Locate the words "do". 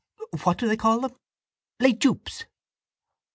0.57-0.67